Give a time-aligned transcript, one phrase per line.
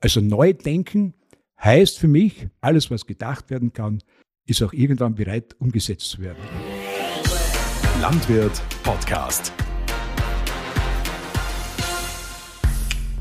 [0.00, 1.14] Also neu denken
[1.60, 3.98] heißt für mich, alles, was gedacht werden kann,
[4.46, 6.38] ist auch irgendwann bereit, umgesetzt zu werden.
[8.00, 9.52] Landwirt Podcast.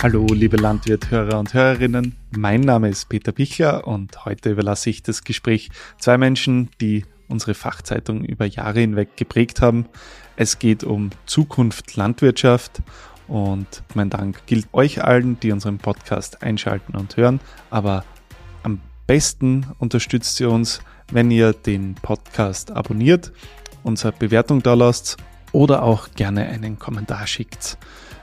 [0.03, 2.15] Hallo, liebe Landwirthörer und Hörerinnen.
[2.37, 7.55] Mein Name ist Peter Bichler und heute überlasse ich das Gespräch zwei Menschen, die unsere
[7.55, 9.87] Fachzeitung über Jahre hinweg geprägt haben.
[10.35, 12.83] Es geht um Zukunft Landwirtschaft
[13.27, 17.39] und mein Dank gilt euch allen, die unseren Podcast einschalten und hören.
[17.69, 18.03] Aber
[18.63, 20.81] am besten unterstützt ihr uns,
[21.11, 23.31] wenn ihr den Podcast abonniert,
[23.83, 25.17] unsere Bewertung da lasst
[25.51, 27.77] oder auch gerne einen Kommentar schickt.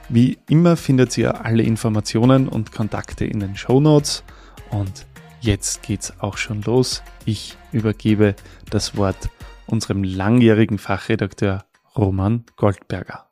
[0.09, 4.23] Wie immer findet ihr alle Informationen und Kontakte in den Show Notes.
[4.69, 5.07] Und
[5.41, 7.01] jetzt geht's auch schon los.
[7.25, 8.35] Ich übergebe
[8.69, 9.29] das Wort
[9.65, 13.25] unserem langjährigen Fachredakteur Roman Goldberger.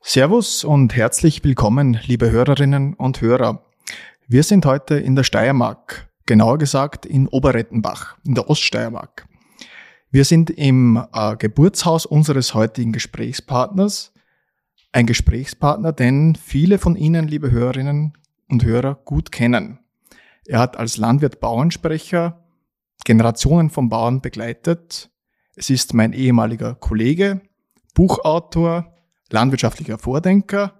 [0.00, 3.64] Servus und herzlich willkommen, liebe Hörerinnen und Hörer.
[4.26, 9.26] Wir sind heute in der Steiermark, genauer gesagt in Oberrettenbach, in der Oststeiermark.
[10.10, 14.12] Wir sind im äh, Geburtshaus unseres heutigen Gesprächspartners.
[14.92, 18.16] Ein Gesprächspartner, den viele von Ihnen, liebe Hörerinnen
[18.48, 19.80] und Hörer, gut kennen.
[20.46, 22.44] Er hat als Landwirt Bauernsprecher
[23.04, 25.10] Generationen von Bauern begleitet.
[25.56, 27.40] Es ist mein ehemaliger Kollege,
[27.94, 28.94] Buchautor,
[29.30, 30.72] landwirtschaftlicher Vordenker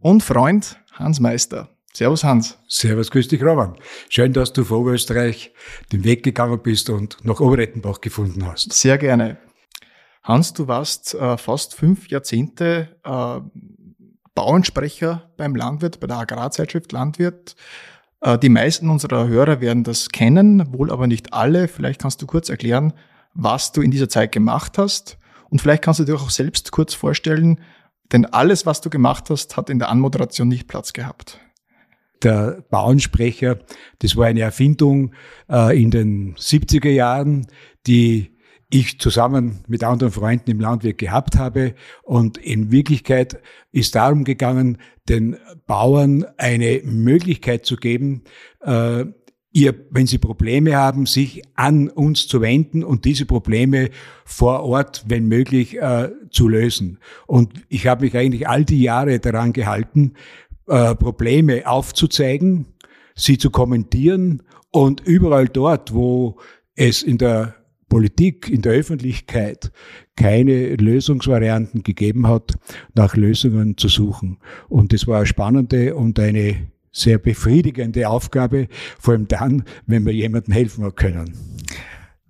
[0.00, 1.68] und Freund Hans Meister.
[1.92, 2.58] Servus Hans.
[2.68, 3.76] Servus, grüß dich Roman.
[4.10, 5.52] Schön, dass du vor Oberösterreich
[5.92, 8.72] den Weg gegangen bist und nach Oberrettenbach gefunden hast.
[8.72, 9.38] Sehr gerne.
[10.22, 13.40] Hans, du warst äh, fast fünf Jahrzehnte äh,
[14.34, 17.56] Bauernsprecher beim Landwirt, bei der Agrarzeitschrift Landwirt.
[18.20, 21.68] Äh, die meisten unserer Hörer werden das kennen, wohl aber nicht alle.
[21.68, 22.92] Vielleicht kannst du kurz erklären,
[23.32, 25.16] was du in dieser Zeit gemacht hast.
[25.48, 27.60] Und vielleicht kannst du dir auch selbst kurz vorstellen,
[28.12, 31.40] denn alles, was du gemacht hast, hat in der Anmoderation nicht Platz gehabt.
[32.22, 33.58] Der Bauernsprecher,
[33.98, 35.12] das war eine Erfindung
[35.50, 37.46] äh, in den 70er Jahren,
[37.86, 38.36] die
[38.70, 41.74] ich zusammen mit anderen Freunden im Landwirt gehabt habe.
[42.02, 43.40] Und in Wirklichkeit
[43.70, 44.78] ist darum gegangen,
[45.08, 45.36] den
[45.66, 48.24] Bauern eine Möglichkeit zu geben,
[48.62, 49.04] äh,
[49.56, 53.88] ihr, wenn Sie Probleme haben, sich an uns zu wenden und diese Probleme
[54.26, 56.98] vor Ort, wenn möglich, äh, zu lösen.
[57.26, 60.12] Und ich habe mich eigentlich all die Jahre daran gehalten,
[60.68, 62.66] äh, Probleme aufzuzeigen,
[63.14, 66.36] sie zu kommentieren und überall dort, wo
[66.74, 67.54] es in der
[67.88, 69.72] Politik, in der Öffentlichkeit
[70.16, 72.58] keine Lösungsvarianten gegeben hat,
[72.94, 74.36] nach Lösungen zu suchen.
[74.68, 76.56] Und das war eine spannende und eine
[76.96, 78.68] sehr befriedigende Aufgabe,
[78.98, 81.34] vor allem dann, wenn wir jemandem helfen können.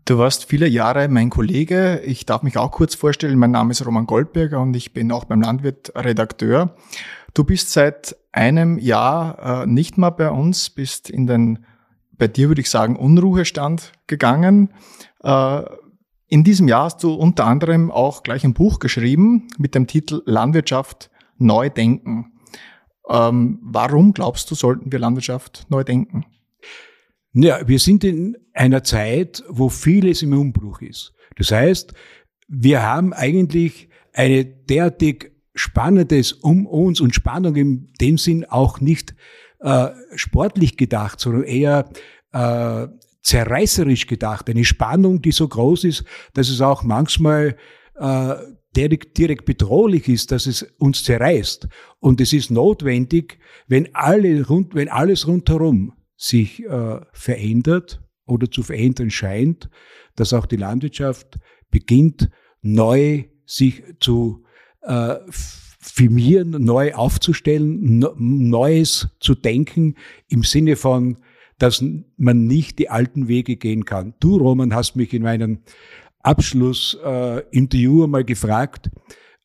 [0.05, 2.01] Du warst viele Jahre mein Kollege.
[2.05, 3.39] Ich darf mich auch kurz vorstellen.
[3.39, 6.77] Mein Name ist Roman Goldberger und ich bin auch beim Landwirt Redakteur.
[7.35, 11.65] Du bist seit einem Jahr äh, nicht mehr bei uns, bist in den,
[12.13, 14.71] bei dir würde ich sagen, Unruhestand gegangen.
[15.23, 15.63] Äh,
[16.29, 20.23] in diesem Jahr hast du unter anderem auch gleich ein Buch geschrieben mit dem Titel
[20.25, 22.33] Landwirtschaft neu denken.
[23.09, 26.27] Ähm, warum glaubst du, sollten wir Landwirtschaft neu denken?
[27.33, 31.13] Ja, wir sind in einer Zeit, wo vieles im Umbruch ist.
[31.37, 31.93] Das heißt,
[32.49, 39.15] wir haben eigentlich eine derartig Spannendes um uns und Spannung in dem Sinn auch nicht
[39.61, 41.91] äh, sportlich gedacht, sondern eher
[42.33, 42.89] äh,
[43.23, 44.49] zerreißerisch gedacht.
[44.49, 47.57] Eine Spannung, die so groß ist, dass es auch manchmal
[47.99, 48.35] äh,
[48.77, 51.69] direkt, direkt bedrohlich ist, dass es uns zerreißt.
[51.99, 58.63] Und es ist notwendig, wenn, alle rund, wenn alles rundherum sich äh, verändert oder zu
[58.63, 59.71] verändern scheint,
[60.15, 61.39] dass auch die Landwirtschaft
[61.71, 62.31] beginnt,
[62.63, 64.45] neu sich zu
[64.83, 65.17] äh,
[65.79, 69.95] firmieren, neu aufzustellen, Neues zu denken
[70.29, 71.19] im Sinne von,
[71.59, 71.83] dass
[72.17, 74.15] man nicht die alten Wege gehen kann.
[74.21, 75.61] Du, Roman, hast mich in meinem
[76.27, 78.91] Abschlussinterview äh, mal gefragt,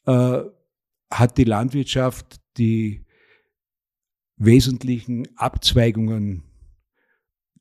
[0.06, 0.42] äh,
[1.12, 3.06] hat die Landwirtschaft die
[4.38, 6.44] wesentlichen Abzweigungen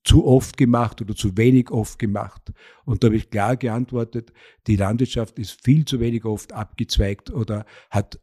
[0.05, 2.53] zu oft gemacht oder zu wenig oft gemacht.
[2.87, 4.33] Und da habe ich klar geantwortet,
[4.67, 8.19] die Landwirtschaft ist viel zu wenig oft abgezweigt oder hat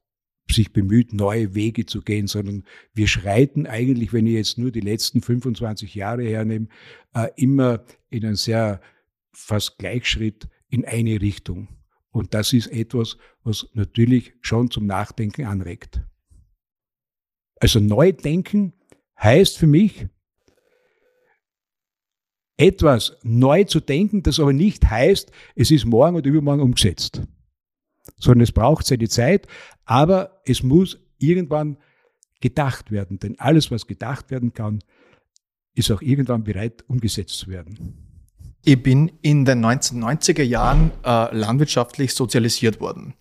[0.50, 2.64] sich bemüht, neue Wege zu gehen, sondern
[2.94, 6.70] wir schreiten eigentlich, wenn ich jetzt nur die letzten 25 Jahre hernehme,
[7.14, 8.82] äh, immer in einen sehr
[9.32, 11.68] fast Gleichschritt in eine Richtung.
[12.12, 16.02] Und das ist etwas, was natürlich schon zum Nachdenken anregt.
[17.60, 18.74] Also neu denken
[19.22, 20.08] heißt für mich,
[22.58, 27.22] etwas neu zu denken, das aber nicht heißt, es ist morgen und übermorgen umgesetzt.
[28.18, 29.48] Sondern es braucht seine Zeit,
[29.86, 31.78] aber es muss irgendwann
[32.42, 33.20] gedacht werden.
[33.20, 34.80] Denn alles, was gedacht werden kann,
[35.76, 38.07] ist auch irgendwann bereit, umgesetzt zu werden.
[38.68, 43.14] Ich bin in den 1990er Jahren äh, landwirtschaftlich sozialisiert worden.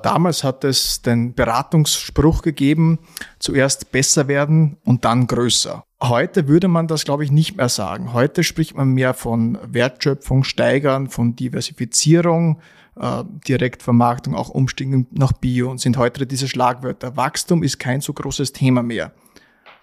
[0.00, 2.98] Damals hat es den Beratungsspruch gegeben,
[3.38, 5.84] zuerst besser werden und dann größer.
[6.02, 8.14] Heute würde man das, glaube ich, nicht mehr sagen.
[8.14, 12.60] Heute spricht man mehr von Wertschöpfung steigern, von Diversifizierung,
[12.98, 17.14] äh, Direktvermarktung, auch Umstiegen nach Bio und sind heute diese Schlagwörter.
[17.14, 19.12] Wachstum ist kein so großes Thema mehr.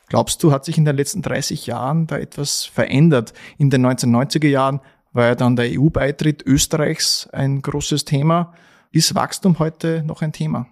[0.09, 3.33] Glaubst du, hat sich in den letzten 30 Jahren da etwas verändert?
[3.59, 4.81] In den 1990er Jahren
[5.11, 8.53] war ja dann der EU-Beitritt Österreichs ein großes Thema.
[8.91, 10.67] Ist Wachstum heute noch ein Thema?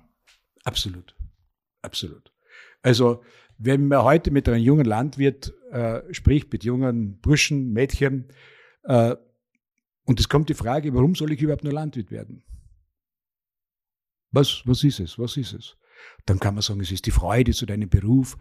[0.63, 1.15] Absolut.
[1.81, 2.31] Absolut.
[2.81, 3.23] Also,
[3.57, 8.27] wenn man heute mit einem jungen Landwirt äh, spricht, mit jungen Burschen, Mädchen,
[8.83, 9.15] äh,
[10.05, 12.43] und es kommt die Frage, warum soll ich überhaupt nur Landwirt werden?
[14.31, 15.19] Was, was ist es?
[15.19, 15.77] Was ist es?
[16.25, 18.37] Dann kann man sagen, es ist die Freude zu deinem Beruf,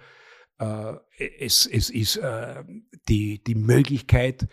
[0.59, 0.95] äh,
[1.39, 2.65] es, es ist äh,
[3.09, 4.49] die, die Möglichkeit,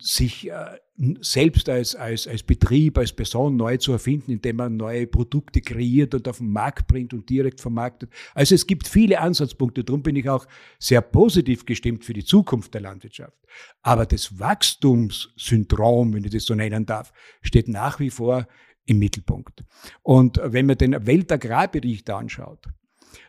[0.00, 0.78] sich äh,
[1.20, 6.14] selbst als, als, als Betrieb, als Person neu zu erfinden, indem man neue Produkte kreiert
[6.14, 8.10] und auf den Markt bringt und direkt vermarktet.
[8.34, 10.46] Also es gibt viele Ansatzpunkte, darum bin ich auch
[10.78, 13.38] sehr positiv gestimmt für die Zukunft der Landwirtschaft.
[13.82, 17.12] Aber das Wachstumssyndrom, wenn ich das so nennen darf,
[17.42, 18.46] steht nach wie vor
[18.84, 19.64] im Mittelpunkt.
[20.02, 22.66] Und wenn man den Weltagrarbericht anschaut,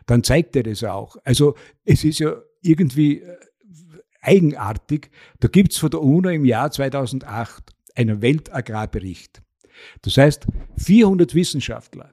[0.06, 1.16] dann zeigt er das auch.
[1.24, 3.36] Also es ist ja irgendwie äh,
[4.20, 5.10] eigenartig.
[5.40, 9.42] Da gibt's von der UNO im Jahr 2008 einen Weltagrarbericht.
[10.02, 10.46] Das heißt,
[10.76, 12.12] 400 Wissenschaftler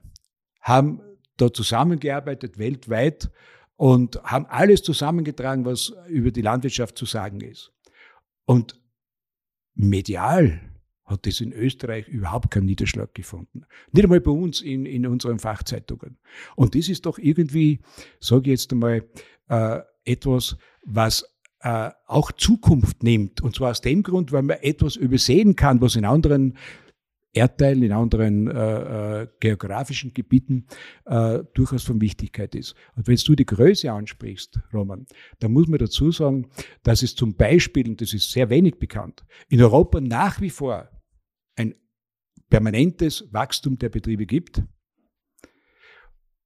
[0.62, 1.02] haben
[1.38, 3.30] da zusammengearbeitet weltweit
[3.76, 7.72] und haben alles zusammengetragen, was über die Landwirtschaft zu sagen ist.
[8.46, 8.82] Und
[9.76, 10.62] medial
[11.06, 13.66] hat das in Österreich überhaupt keinen Niederschlag gefunden.
[13.92, 16.18] Nicht einmal bei uns in, in unseren Fachzeitungen.
[16.56, 17.80] Und das ist doch irgendwie,
[18.20, 19.08] sage ich jetzt einmal,
[19.48, 21.37] äh, etwas, was
[21.68, 23.42] äh, auch Zukunft nimmt.
[23.42, 26.58] Und zwar aus dem Grund, weil man etwas übersehen kann, was in anderen
[27.34, 30.66] Erdteilen, in anderen äh, äh, geografischen Gebieten
[31.06, 32.74] äh, durchaus von Wichtigkeit ist.
[32.96, 35.06] Und wenn du die Größe ansprichst, Roman,
[35.40, 36.48] dann muss man dazu sagen,
[36.84, 40.90] dass es zum Beispiel, und das ist sehr wenig bekannt, in Europa nach wie vor
[41.58, 41.76] ein
[42.50, 44.64] permanentes Wachstum der Betriebe gibt,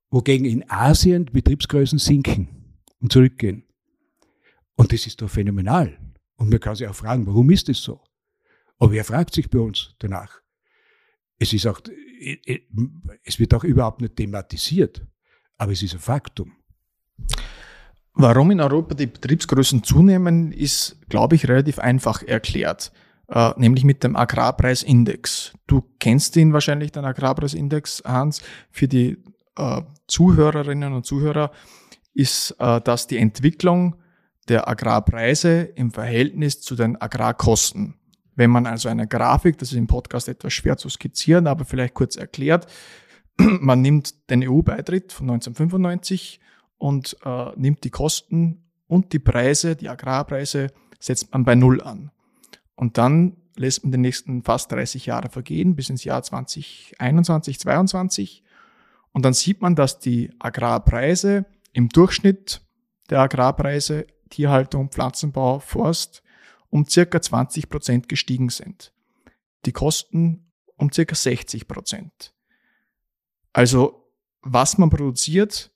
[0.10, 3.71] wogegen in Asien Betriebsgrößen sinken und zurückgehen.
[4.81, 5.95] Und das ist doch phänomenal.
[6.38, 8.01] Und man kann sich auch fragen, warum ist das so?
[8.80, 10.42] Aber wer fragt sich bei uns danach?
[11.38, 11.80] Es ist auch,
[13.24, 15.06] es wird auch überhaupt nicht thematisiert.
[15.60, 16.54] Aber es ist ein Faktum.
[18.13, 22.92] Warum in Europa die Betriebsgrößen zunehmen, ist, glaube ich, relativ einfach erklärt.
[23.27, 25.54] Äh, nämlich mit dem Agrarpreisindex.
[25.68, 28.42] Du kennst ihn wahrscheinlich, den Agrarpreisindex, Hans.
[28.72, 29.19] Für die
[29.57, 31.51] äh, Zuhörerinnen und Zuhörer
[32.16, 34.00] ist äh, das die Entwicklung
[34.51, 37.95] der Agrarpreise im Verhältnis zu den Agrarkosten.
[38.36, 41.94] Wenn man also eine Grafik, das ist im Podcast etwas schwer zu skizzieren, aber vielleicht
[41.94, 42.68] kurz erklärt,
[43.38, 46.42] man nimmt den EU-Beitritt von 1995
[46.77, 50.68] und äh, nimmt die Kosten und die Preise, die Agrarpreise,
[51.00, 52.12] setzt man bei Null an.
[52.75, 58.44] Und dann lässt man die nächsten fast 30 Jahre vergehen, bis ins Jahr 2021, 2022.
[59.13, 62.62] Und dann sieht man, dass die Agrarpreise im Durchschnitt
[63.09, 66.24] der Agrarpreise Tierhaltung, Pflanzenbau, Forst
[66.69, 68.94] um circa 20 Prozent gestiegen sind.
[69.65, 72.34] Die Kosten um circa 60 Prozent.
[73.53, 74.10] Also
[74.41, 75.72] was man produziert,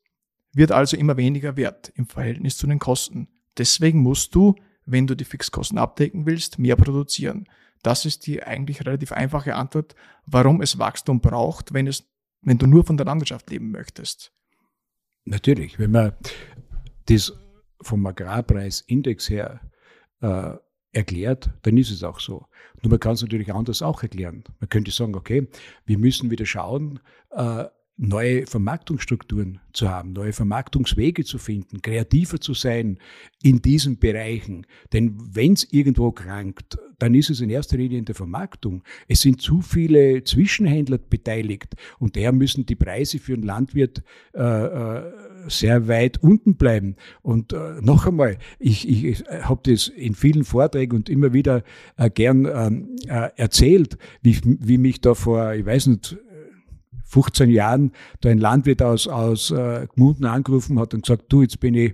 [0.53, 3.27] wird also immer weniger wert im Verhältnis zu den Kosten.
[3.57, 7.47] Deswegen musst du, wenn du die Fixkosten abdecken willst, mehr produzieren.
[7.83, 12.05] Das ist die eigentlich relativ einfache Antwort, warum es Wachstum braucht, wenn es,
[12.41, 14.31] wenn du nur von der Landwirtschaft leben möchtest.
[15.25, 16.13] Natürlich, wenn man
[17.05, 17.33] das
[17.85, 19.61] vom Agrarpreisindex her
[20.21, 20.53] äh,
[20.91, 22.45] erklärt, dann ist es auch so.
[22.81, 24.43] Nur man kann es natürlich anders auch erklären.
[24.59, 25.47] Man könnte sagen, okay,
[25.85, 26.99] wir müssen wieder schauen,
[27.31, 27.65] äh,
[27.97, 32.99] neue Vermarktungsstrukturen zu haben, neue Vermarktungswege zu finden, kreativer zu sein
[33.41, 34.65] in diesen Bereichen.
[34.91, 38.83] Denn wenn es irgendwo krankt, dann ist es in erster Linie in der Vermarktung.
[39.07, 44.41] Es sind zu viele Zwischenhändler beteiligt und daher müssen die Preise für einen Landwirt äh,
[44.41, 45.11] äh,
[45.47, 46.95] sehr weit unten bleiben.
[47.21, 51.63] Und äh, noch einmal, ich, ich habe das in vielen Vorträgen und immer wieder
[51.97, 56.17] äh, gern ähm, äh, erzählt, wie, wie mich da vor, ich weiß nicht,
[57.05, 61.59] 15 Jahren da ein Landwirt aus, aus äh, Gmunden angerufen hat und gesagt, du, jetzt
[61.59, 61.93] bin ich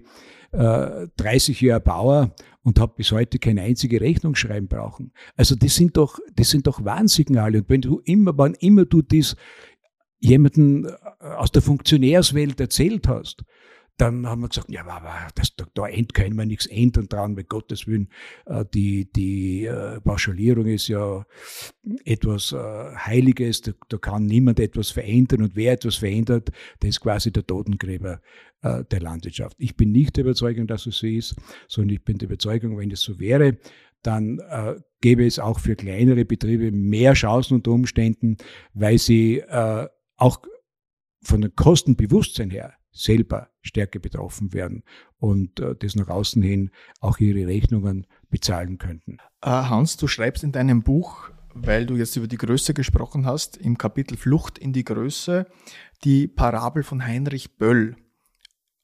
[0.51, 5.11] äh, 30 Jahre Bauer und habe bis heute keine einzige Rechnung schreiben brauchen.
[5.35, 7.59] Also das sind doch, das sind doch Warnsignale.
[7.59, 9.35] Und wenn du immer, wann immer du das
[10.21, 13.43] jemanden äh, aus der Funktionärswelt erzählt hast,
[13.97, 17.49] dann haben wir gesagt, ja, aber das, da, da können wir nichts ändern dran, mit
[17.49, 18.09] Gottes Willen.
[18.45, 21.25] Äh, die, die äh, Pauschalierung ist ja
[22.05, 26.51] etwas Heiliges, da, da kann niemand etwas verändern und wer etwas verändert,
[26.81, 28.21] der ist quasi der Totengräber
[28.63, 29.55] der Landwirtschaft.
[29.57, 31.35] Ich bin nicht der Überzeugung, dass es so ist,
[31.67, 33.57] sondern ich bin der Überzeugung, wenn es so wäre,
[34.03, 34.39] dann
[35.01, 38.37] gäbe es auch für kleinere Betriebe mehr Chancen unter Umständen,
[38.75, 39.41] weil sie
[40.21, 40.39] auch
[41.23, 44.83] von dem Kostenbewusstsein her selber stärker betroffen werden
[45.17, 49.17] und äh, das nach außen hin auch ihre Rechnungen bezahlen könnten.
[49.41, 53.57] Äh, Hans, du schreibst in deinem Buch, weil du jetzt über die Größe gesprochen hast,
[53.57, 55.47] im Kapitel Flucht in die Größe,
[56.03, 57.95] die Parabel von Heinrich Böll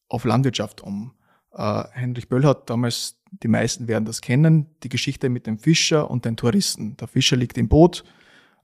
[0.08, 1.14] auf Landwirtschaft um.
[1.52, 6.10] Äh, Heinrich Böll hat damals, die meisten werden das kennen, die Geschichte mit dem Fischer
[6.10, 6.96] und den Touristen.
[6.98, 8.06] Der Fischer liegt im Boot,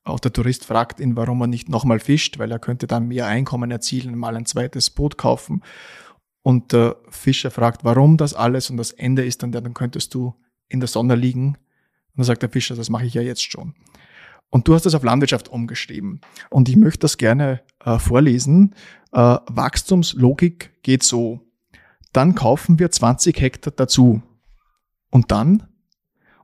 [0.03, 3.27] auch der Tourist fragt ihn, warum er nicht nochmal fischt, weil er könnte dann mehr
[3.27, 5.63] Einkommen erzielen, mal ein zweites Boot kaufen.
[6.41, 8.69] Und der Fischer fragt, warum das alles?
[8.69, 10.35] Und das Ende ist dann, dann könntest du
[10.67, 11.47] in der Sonne liegen.
[11.47, 13.75] Und dann sagt der Fischer, das mache ich ja jetzt schon.
[14.49, 16.19] Und du hast das auf Landwirtschaft umgeschrieben.
[16.49, 18.75] Und ich möchte das gerne äh, vorlesen.
[19.13, 21.39] Äh, Wachstumslogik geht so.
[22.11, 24.21] Dann kaufen wir 20 Hektar dazu.
[25.09, 25.63] Und dann?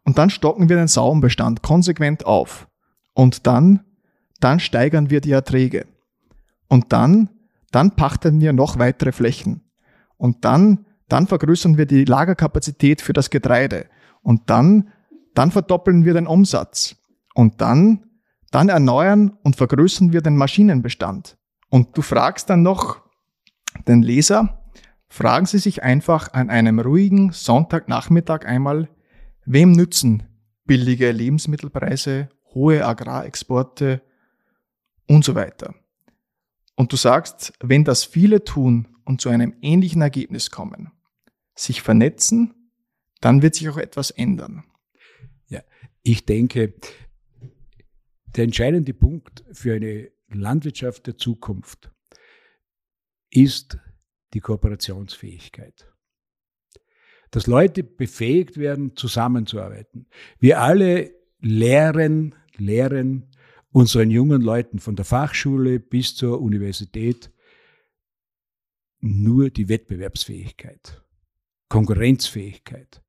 [0.04, 2.69] Und dann stocken wir den Sauenbestand konsequent auf.
[3.20, 3.82] Und dann,
[4.40, 5.88] dann steigern wir die Erträge.
[6.70, 7.28] Und dann,
[7.70, 9.60] dann pachten wir noch weitere Flächen.
[10.16, 13.88] Und dann, dann vergrößern wir die Lagerkapazität für das Getreide.
[14.22, 14.88] Und dann,
[15.36, 16.96] dann verdoppeln wir den Umsatz.
[17.34, 18.06] Und dann,
[18.52, 21.38] dann erneuern und vergrößern wir den Maschinenbestand.
[21.68, 23.02] Und du fragst dann noch
[23.86, 24.64] den Leser,
[25.10, 28.88] fragen Sie sich einfach an einem ruhigen Sonntagnachmittag einmal,
[29.44, 30.24] wem nützen
[30.64, 34.01] billige Lebensmittelpreise hohe Agrarexporte
[35.08, 35.75] und so weiter.
[36.75, 40.91] Und du sagst, wenn das viele tun und zu einem ähnlichen Ergebnis kommen,
[41.56, 42.53] sich vernetzen,
[43.22, 44.63] dann wird sich auch etwas ändern.
[45.48, 45.62] Ja,
[46.03, 46.74] ich denke,
[48.36, 51.91] der entscheidende Punkt für eine Landwirtschaft der Zukunft
[53.29, 53.77] ist
[54.34, 55.91] die Kooperationsfähigkeit.
[57.32, 60.08] Dass Leute befähigt werden, zusammenzuarbeiten.
[60.39, 63.28] Wir alle lehren, lehren
[63.72, 67.32] unseren jungen Leuten von der Fachschule bis zur Universität
[69.00, 71.01] nur die Wettbewerbsfähigkeit,
[71.70, 73.01] Konkurrenzfähigkeit.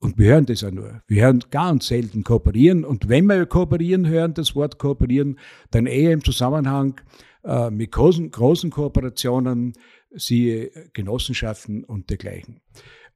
[0.00, 1.00] Und wir hören das auch nur.
[1.06, 2.84] Wir hören ganz selten kooperieren.
[2.84, 5.38] Und wenn wir kooperieren hören, das Wort kooperieren,
[5.70, 7.00] dann eher im Zusammenhang
[7.44, 9.74] äh, mit großen, großen Kooperationen,
[10.10, 12.60] siehe Genossenschaften und dergleichen.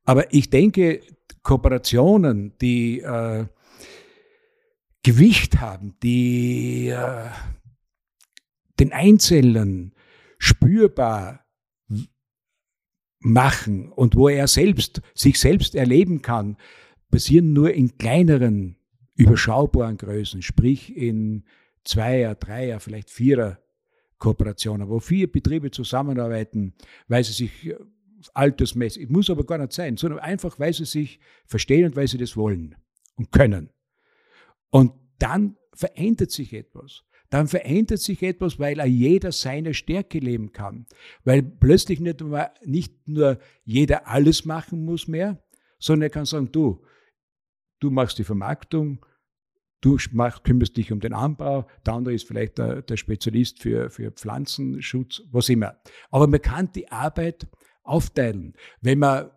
[0.05, 1.01] Aber ich denke,
[1.43, 3.47] Kooperationen, die äh,
[5.07, 7.31] Gewicht haben, die äh,
[8.81, 9.95] den Einzelnen
[10.37, 11.47] spürbar
[13.21, 16.57] machen und wo er selbst sich selbst erleben kann,
[17.09, 18.79] passieren nur in kleineren,
[19.15, 21.45] überschaubaren Größen, sprich in
[21.85, 23.61] Zweier, Dreier, vielleicht Vierer
[24.19, 26.75] Kooperationen, wo vier Betriebe zusammenarbeiten,
[27.07, 27.77] weil sie sich äh,
[28.35, 32.19] altersmäßig, muss aber gar nicht sein, sondern einfach, weil sie sich verstehen und weil sie
[32.19, 32.75] das wollen
[33.15, 33.71] und können.
[34.71, 37.03] Und dann verändert sich etwas.
[37.31, 40.87] Dann verändert sich etwas, weil er jeder seine Stärke leben kann.
[41.25, 45.43] Weil plötzlich nicht nur, nicht nur jeder alles machen muss mehr,
[45.79, 46.85] sondern er kann sagen, du,
[47.81, 49.05] du machst die Vermarktung,
[49.81, 53.91] du machst, kümmerst dich um den Anbau, der andere ist vielleicht der, der Spezialist für,
[53.91, 55.81] für Pflanzenschutz, was immer.
[56.11, 57.49] Aber man kann die Arbeit
[57.83, 58.55] aufteilen.
[58.81, 59.31] Wenn man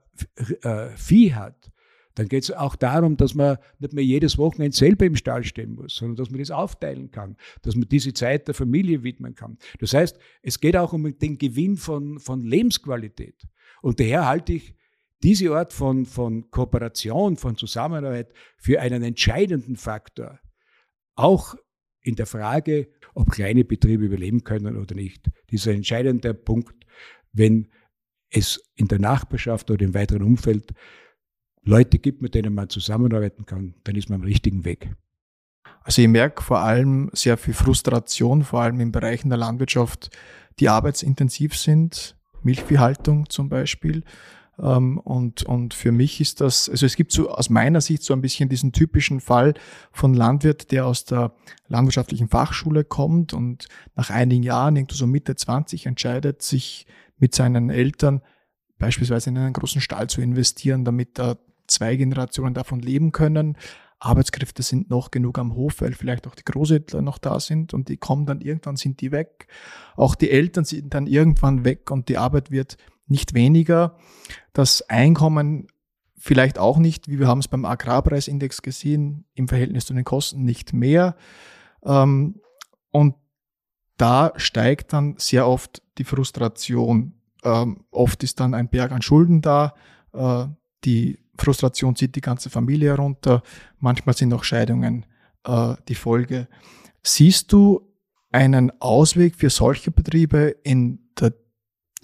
[0.61, 1.71] äh, Vieh hat,
[2.19, 5.75] dann geht es auch darum, dass man nicht mehr jedes Wochenende selber im Stall stehen
[5.75, 9.57] muss, sondern dass man das aufteilen kann, dass man diese Zeit der Familie widmen kann.
[9.79, 13.47] Das heißt, es geht auch um den Gewinn von, von Lebensqualität.
[13.81, 14.75] Und daher halte ich
[15.23, 20.41] diese Art von, von Kooperation, von Zusammenarbeit für einen entscheidenden Faktor.
[21.15, 21.55] Auch
[22.01, 25.31] in der Frage, ob kleine Betriebe überleben können oder nicht.
[25.51, 26.85] Dieser entscheidende Punkt,
[27.31, 27.69] wenn
[28.29, 30.73] es in der Nachbarschaft oder im weiteren Umfeld
[31.63, 34.95] Leute gibt, mit denen man zusammenarbeiten kann, dann ist man am richtigen Weg.
[35.81, 40.09] Also ich merke vor allem sehr viel Frustration, vor allem in Bereichen der Landwirtschaft,
[40.59, 44.03] die arbeitsintensiv sind, Milchviehhaltung zum Beispiel.
[44.59, 48.13] Ähm, und, und für mich ist das, also es gibt so aus meiner Sicht so
[48.13, 49.53] ein bisschen diesen typischen Fall
[49.91, 51.33] von Landwirt, der aus der
[51.67, 56.85] landwirtschaftlichen Fachschule kommt und nach einigen Jahren, irgendwo so Mitte 20, entscheidet, sich
[57.17, 58.21] mit seinen Eltern
[58.77, 61.37] beispielsweise in einen großen Stall zu investieren, damit er
[61.69, 63.57] zwei Generationen davon leben können.
[63.99, 67.89] Arbeitskräfte sind noch genug am Hof, weil vielleicht auch die Großeltern noch da sind und
[67.89, 69.47] die kommen dann irgendwann, sind die weg.
[69.97, 73.97] Auch die Eltern sind dann irgendwann weg und die Arbeit wird nicht weniger.
[74.53, 75.67] Das Einkommen
[76.17, 80.43] vielleicht auch nicht, wie wir haben es beim Agrarpreisindex gesehen, im Verhältnis zu den Kosten
[80.43, 81.15] nicht mehr.
[81.83, 82.41] Ähm,
[82.91, 83.15] und
[83.97, 87.15] da steigt dann sehr oft die Frustration.
[87.43, 89.73] Ähm, oft ist dann ein Berg an Schulden da.
[90.13, 90.47] Äh,
[90.85, 93.43] die Frustration zieht die ganze Familie herunter.
[93.79, 95.05] Manchmal sind auch Scheidungen
[95.45, 96.47] äh, die Folge.
[97.03, 97.81] Siehst du
[98.31, 101.33] einen Ausweg für solche Betriebe in der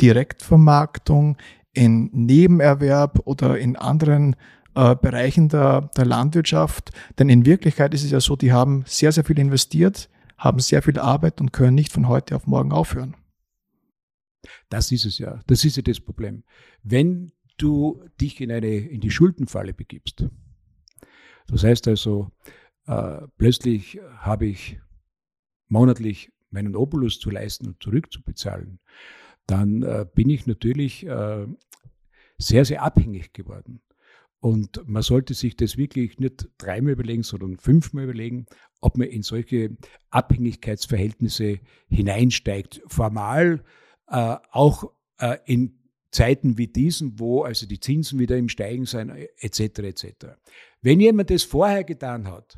[0.01, 1.37] Direktvermarktung,
[1.73, 4.35] in Nebenerwerb oder in anderen
[4.75, 6.91] äh, Bereichen der, der Landwirtschaft?
[7.19, 10.81] Denn in Wirklichkeit ist es ja so, die haben sehr, sehr viel investiert, haben sehr
[10.81, 13.15] viel Arbeit und können nicht von heute auf morgen aufhören.
[14.69, 15.39] Das ist es ja.
[15.47, 16.43] Das ist ja das Problem.
[16.83, 20.27] Wenn du dich in eine, in die Schuldenfalle begibst,
[21.47, 22.31] das heißt also,
[22.87, 24.79] äh, plötzlich habe ich
[25.67, 28.79] monatlich meinen Obolus zu leisten und zurückzubezahlen,
[29.47, 31.45] dann äh, bin ich natürlich äh,
[32.37, 33.81] sehr, sehr abhängig geworden.
[34.39, 38.45] Und man sollte sich das wirklich nicht dreimal überlegen, sondern fünfmal überlegen,
[38.79, 39.75] ob man in solche
[40.11, 42.81] Abhängigkeitsverhältnisse hineinsteigt.
[42.87, 43.63] Formal
[44.07, 45.79] äh, auch äh, in
[46.15, 49.59] Zeiten wie diesen, wo also die Zinsen wieder im Steigen sind, etc.
[49.79, 50.05] etc.
[50.81, 52.57] Wenn jemand das vorher getan hat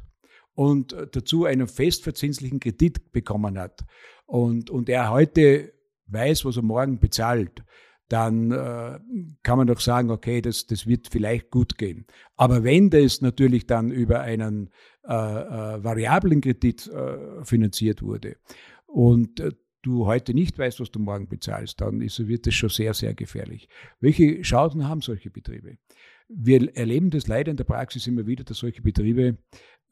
[0.54, 3.84] und dazu einen festverzinslichen Kredit bekommen hat
[4.26, 5.74] und, und er heute
[6.08, 7.64] weiß, was er morgen bezahlt,
[8.10, 9.00] dann äh,
[9.44, 12.06] kann man doch sagen, okay, das, das wird vielleicht gut gehen.
[12.36, 14.70] Aber wenn das natürlich dann über einen
[15.04, 18.38] äh, äh, variablen Kredit äh, finanziert wurde
[18.86, 19.52] und äh,
[19.88, 23.14] du heute nicht weißt, was du morgen bezahlst, dann ist, wird das schon sehr, sehr
[23.14, 23.70] gefährlich.
[24.00, 25.78] Welche Chancen haben solche Betriebe?
[26.28, 29.38] Wir erleben das leider in der Praxis immer wieder, dass solche Betriebe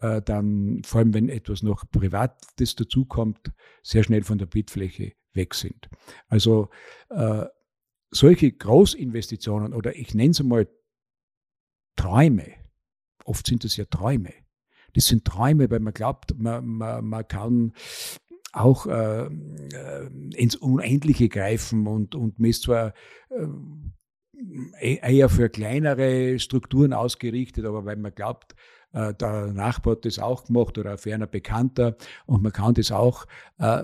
[0.02, 5.54] äh, dann, vor allem wenn etwas noch Privates dazukommt, sehr schnell von der Bildfläche weg
[5.54, 5.90] sind.
[6.28, 6.70] Also
[7.10, 7.46] äh,
[8.12, 10.68] solche Großinvestitionen oder ich nenne es mal
[11.96, 12.54] Träume,
[13.24, 14.34] oft sind es ja Träume.
[14.94, 17.74] Das sind Träume, weil man glaubt, man, man, man kann
[18.56, 19.30] auch äh, äh
[20.36, 22.94] ins Unendliche greifen und, und man ist zwar
[23.30, 28.56] äh, eher für kleinere Strukturen ausgerichtet, aber weil man glaubt,
[28.94, 32.92] äh, der Nachbar hat das auch gemacht oder ein ferner Bekannter und man kann das
[32.92, 33.26] auch,
[33.60, 33.84] äh,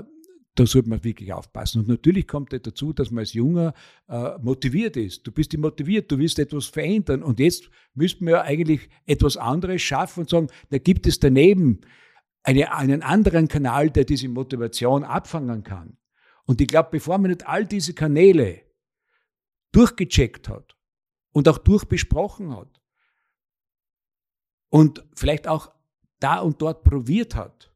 [0.55, 1.81] da sollte man wirklich aufpassen.
[1.81, 3.73] Und natürlich kommt dazu, dass man als Junger
[4.09, 5.25] äh, motiviert ist.
[5.25, 7.23] Du bist motiviert, du willst etwas verändern.
[7.23, 11.81] Und jetzt müssten wir ja eigentlich etwas anderes schaffen und sagen, da gibt es daneben
[12.43, 15.97] eine, einen anderen Kanal, der diese Motivation abfangen kann.
[16.45, 18.61] Und ich glaube, bevor man nicht all diese Kanäle
[19.71, 20.75] durchgecheckt hat
[21.31, 22.81] und auch durchbesprochen hat,
[24.71, 25.71] und vielleicht auch
[26.19, 27.71] da und dort probiert hat,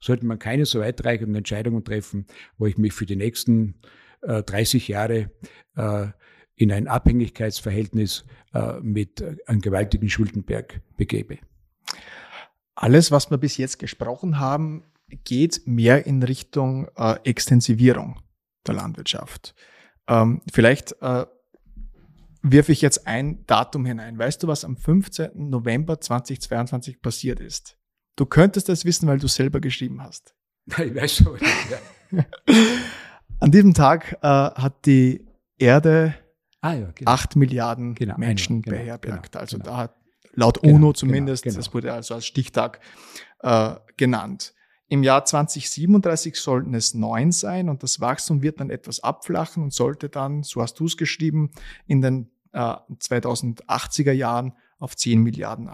[0.00, 2.26] sollte man keine so weitreichenden Entscheidungen treffen,
[2.58, 3.80] wo ich mich für die nächsten
[4.22, 5.30] äh, 30 Jahre
[5.76, 6.08] äh,
[6.56, 11.38] in ein Abhängigkeitsverhältnis äh, mit äh, einem gewaltigen Schuldenberg begebe.
[12.80, 14.84] Alles, was wir bis jetzt gesprochen haben,
[15.24, 18.20] geht mehr in Richtung äh, Extensivierung
[18.68, 19.56] der Landwirtschaft.
[20.06, 21.26] Ähm, vielleicht äh,
[22.42, 24.16] wirf ich jetzt ein Datum hinein.
[24.16, 25.50] Weißt du, was am 15.
[25.50, 27.76] November 2022 passiert ist?
[28.14, 30.34] Du könntest das wissen, weil du selber geschrieben hast.
[30.78, 31.36] Ich weiß schon.
[32.12, 32.24] Ja.
[33.40, 35.26] An diesem Tag äh, hat die
[35.58, 36.14] Erde
[36.60, 37.10] ah, ja, genau.
[37.10, 39.32] 8 Milliarden genau, Menschen genau, beherbergt.
[39.32, 39.70] genau, also genau.
[39.70, 39.97] da hat
[40.38, 41.56] laut Genau, UNO genau, zumindest, genau.
[41.56, 42.80] das wurde also als Stichtag
[43.40, 44.54] äh, genannt.
[44.88, 49.74] Im Jahr 2037 sollten es neun sein und das Wachstum wird dann etwas abflachen und
[49.74, 51.50] sollte dann, so hast du es geschrieben,
[51.86, 55.68] in den äh, 2080er Jahren auf 10 Milliarden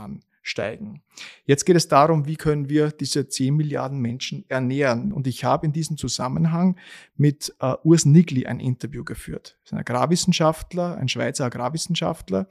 [0.45, 1.03] ansteigen.
[1.47, 5.13] Jetzt geht es darum, wie können wir diese 10 Milliarden Menschen ernähren.
[5.13, 6.79] Und ich habe in diesem Zusammenhang
[7.17, 9.57] mit äh, Urs Nigli ein Interview geführt.
[9.63, 12.47] Das ist ein Agrarwissenschaftler, ein Schweizer Agrarwissenschaftler,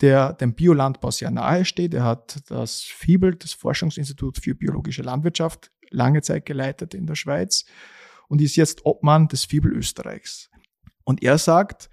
[0.00, 1.92] der dem Biolandbau sehr nahe steht.
[1.94, 7.66] Er hat das FIBEL, das Forschungsinstitut für biologische Landwirtschaft, lange Zeit geleitet in der Schweiz
[8.28, 10.50] und ist jetzt Obmann des FIBEL Österreichs.
[11.04, 11.90] Und er sagt,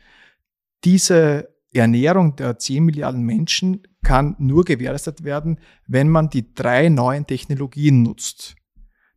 [0.83, 7.25] diese Ernährung der 10 Milliarden Menschen kann nur gewährleistet werden, wenn man die drei neuen
[7.25, 8.55] Technologien nutzt.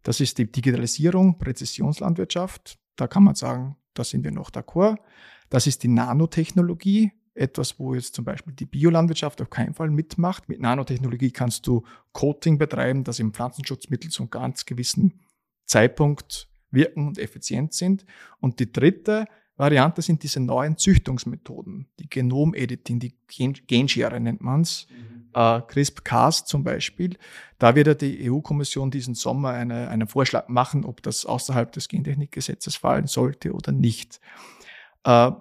[0.03, 2.79] Das ist die Digitalisierung, Präzisionslandwirtschaft.
[2.95, 4.97] Da kann man sagen, da sind wir noch d'accord.
[5.51, 10.49] Das ist die Nanotechnologie, etwas, wo jetzt zum Beispiel die Biolandwirtschaft auf keinen Fall mitmacht.
[10.49, 15.21] Mit Nanotechnologie kannst du Coating betreiben, das im Pflanzenschutzmittel zu einem ganz gewissen
[15.67, 18.05] Zeitpunkt wirken und effizient sind.
[18.41, 24.87] Und die dritte Variante sind diese neuen Züchtungsmethoden, die Genom-Editing, die Gen Genschere nennt man's,
[24.91, 25.29] mhm.
[25.35, 27.17] äh, CRISP-Cas zum Beispiel.
[27.59, 31.89] Da wird ja die EU-Kommission diesen Sommer eine, einen Vorschlag machen, ob das außerhalb des
[31.89, 34.21] Gentechnikgesetzes fallen sollte oder nicht.
[35.05, 35.33] Äh,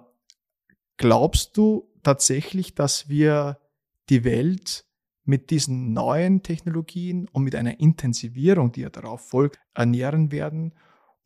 [0.96, 3.58] Glaubst du tatsächlich, dass wir
[4.08, 4.86] die Welt
[5.24, 10.72] mit diesen neuen Technologien und mit einer Intensivierung, die ja darauf folgt, ernähren werden?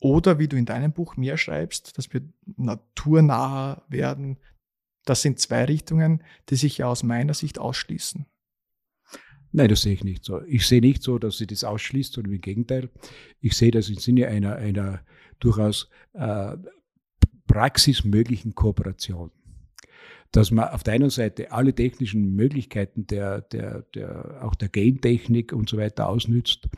[0.01, 2.21] Oder wie du in deinem Buch mehr schreibst, dass wir
[2.57, 4.37] naturnaher werden.
[5.05, 8.25] Das sind zwei Richtungen, die sich ja aus meiner Sicht ausschließen.
[9.51, 10.41] Nein, das sehe ich nicht so.
[10.43, 12.89] Ich sehe nicht so, dass sie das ausschließt, sondern im Gegenteil.
[13.41, 15.01] Ich sehe das im Sinne einer, einer
[15.39, 16.57] durchaus äh,
[17.45, 19.29] praxismöglichen Kooperation.
[20.31, 25.53] Dass man auf der einen Seite alle technischen Möglichkeiten der, der, der, auch der Gentechnik
[25.53, 26.69] und so weiter ausnützt,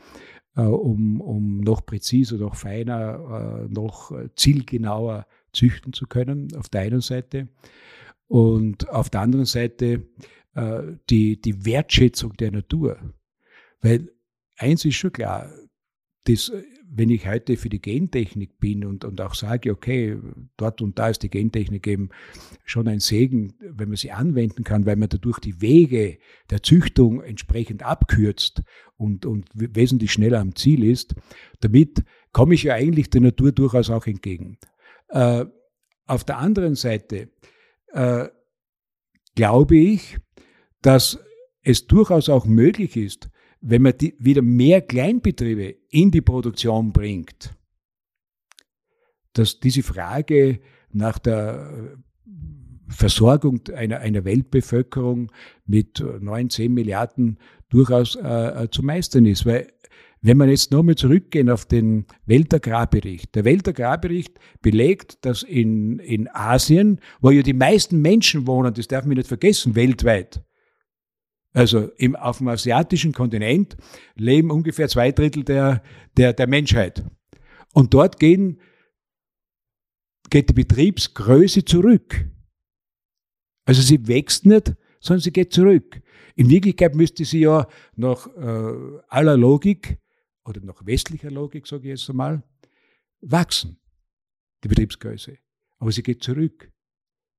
[0.62, 7.00] um, um noch präziser, noch feiner, äh, noch zielgenauer züchten zu können, auf der einen
[7.00, 7.48] Seite.
[8.26, 10.06] Und auf der anderen Seite
[10.54, 12.98] äh, die, die Wertschätzung der Natur.
[13.80, 14.10] Weil
[14.56, 15.50] eins ist schon klar,
[16.24, 16.50] das,
[16.96, 20.16] wenn ich heute für die Gentechnik bin und, und auch sage, okay,
[20.56, 22.10] dort und da ist die Gentechnik eben
[22.64, 26.18] schon ein Segen, wenn man sie anwenden kann, weil man dadurch die Wege
[26.50, 28.62] der Züchtung entsprechend abkürzt
[28.96, 31.16] und, und wesentlich schneller am Ziel ist,
[31.60, 34.58] damit komme ich ja eigentlich der Natur durchaus auch entgegen.
[35.08, 35.46] Äh,
[36.06, 37.30] auf der anderen Seite
[37.92, 38.28] äh,
[39.34, 40.18] glaube ich,
[40.80, 41.18] dass
[41.62, 43.30] es durchaus auch möglich ist,
[43.66, 47.54] wenn man die, wieder mehr Kleinbetriebe in die Produktion bringt,
[49.32, 50.60] dass diese Frage
[50.92, 51.96] nach der
[52.88, 55.32] Versorgung einer, einer Weltbevölkerung
[55.64, 57.38] mit 9, 10 Milliarden
[57.70, 59.46] durchaus äh, zu meistern ist.
[59.46, 59.72] Weil
[60.20, 63.34] wenn man jetzt nochmal zurückgehen auf den Weltagrarbericht.
[63.34, 69.06] Der Weltagrarbericht belegt, dass in, in Asien, wo ja die meisten Menschen wohnen, das darf
[69.06, 70.42] man nicht vergessen, weltweit,
[71.54, 73.76] also im, auf dem asiatischen Kontinent
[74.16, 75.82] leben ungefähr zwei Drittel der,
[76.16, 77.04] der, der Menschheit.
[77.72, 78.60] Und dort gehen,
[80.30, 82.28] geht die Betriebsgröße zurück.
[83.64, 86.02] Also sie wächst nicht, sondern sie geht zurück.
[86.34, 89.98] In Wirklichkeit müsste sie ja nach äh, aller Logik
[90.44, 92.42] oder nach westlicher Logik, sage ich jetzt einmal,
[93.20, 93.78] wachsen,
[94.64, 95.38] die Betriebsgröße.
[95.78, 96.73] Aber sie geht zurück.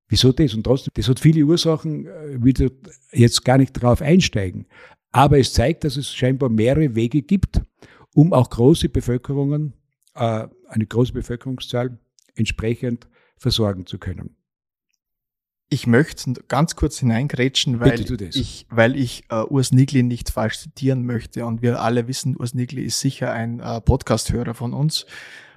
[0.08, 0.54] Wieso das?
[0.54, 2.72] Und trotzdem, das hat viele Ursachen, äh, will
[3.12, 4.68] jetzt gar nicht drauf einsteigen.
[5.12, 7.62] Aber es zeigt, dass es scheinbar mehrere Wege gibt,
[8.14, 9.74] um auch große Bevölkerungen,
[10.14, 11.98] äh, eine große Bevölkerungszahl
[12.36, 14.36] entsprechend versorgen zu können.
[15.68, 21.06] Ich möchte ganz kurz hineingrätschen, weil ich, weil ich äh, Urs Nigli nicht falsch zitieren
[21.06, 21.44] möchte.
[21.46, 25.08] Und wir alle wissen, Urs Nigli ist sicher ein äh, Podcast-Hörer von uns.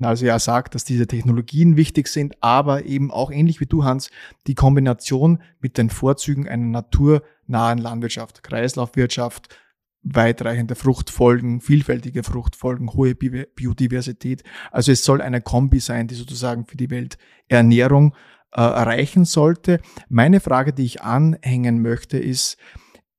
[0.00, 4.10] Also er sagt, dass diese Technologien wichtig sind, aber eben auch ähnlich wie du, Hans,
[4.46, 9.54] die Kombination mit den Vorzügen einer naturnahen Landwirtschaft, Kreislaufwirtschaft,
[10.02, 14.42] weitreichende Fruchtfolgen, vielfältige Fruchtfolgen, hohe Biodiversität.
[14.70, 17.18] Also es soll eine Kombi sein, die sozusagen für die Welt
[17.48, 18.14] Ernährung
[18.52, 19.80] äh, erreichen sollte.
[20.08, 22.56] Meine Frage, die ich anhängen möchte, ist,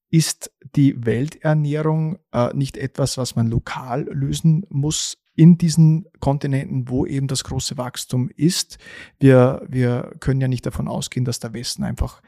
[0.10, 7.06] ist die Welternährung äh, nicht etwas, was man lokal lösen muss in diesen Kontinenten, wo
[7.06, 8.78] eben das große Wachstum ist?
[9.20, 12.22] Wir, wir können ja nicht davon ausgehen, dass der Westen einfach